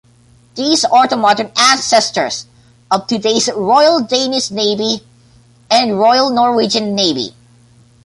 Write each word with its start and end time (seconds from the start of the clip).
These 0.55 0.83
are 0.83 1.05
the 1.07 1.15
modern 1.15 1.51
ancestors 1.55 2.47
of 2.89 3.05
today's 3.05 3.51
Royal 3.55 3.99
Danish 3.99 4.49
Navy 4.49 5.05
and 5.69 5.99
Royal 5.99 6.31
Norwegian 6.31 6.95
Navy. 6.95 7.35